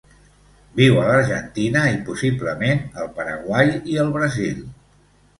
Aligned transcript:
Viu 0.79 0.95
a 0.99 1.01
l'Argentina 1.09 1.83
i, 1.95 1.99
possiblement, 2.07 2.81
el 3.03 3.11
Paraguai 3.19 3.69
i 3.97 3.99
el 4.05 4.09
Brasil. 4.17 4.65